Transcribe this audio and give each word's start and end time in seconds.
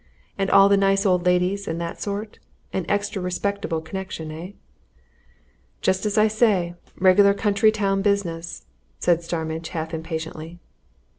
"And 0.35 0.49
all 0.49 0.67
the 0.67 0.77
nice 0.77 1.05
old 1.05 1.27
ladies 1.27 1.67
and 1.67 1.79
that 1.79 2.01
sort 2.01 2.39
an 2.73 2.87
extra 2.89 3.21
respectable 3.21 3.81
connection, 3.81 4.31
eh?" 4.31 4.53
"Just 5.79 6.07
as 6.07 6.17
I 6.17 6.27
say 6.27 6.73
regular 6.97 7.35
country 7.35 7.71
town 7.71 8.01
business," 8.01 8.65
said 8.97 9.21
Starmidge, 9.21 9.69
half 9.69 9.93
impatiently. 9.93 10.57